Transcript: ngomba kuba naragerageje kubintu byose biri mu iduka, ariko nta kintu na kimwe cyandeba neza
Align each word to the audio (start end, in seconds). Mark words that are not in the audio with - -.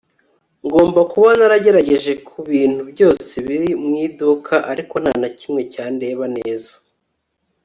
ngomba 0.65 1.01
kuba 1.11 1.29
naragerageje 1.39 2.11
kubintu 2.27 2.81
byose 2.91 3.33
biri 3.47 3.69
mu 3.83 3.93
iduka, 4.05 4.55
ariko 4.71 4.93
nta 5.03 5.11
kintu 5.13 5.21
na 5.23 5.29
kimwe 5.39 5.61
cyandeba 5.73 6.25
neza 6.37 6.73